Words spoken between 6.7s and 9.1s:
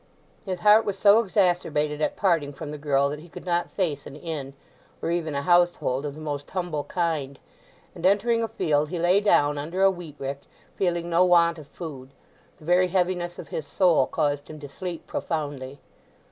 kind; and entering a field he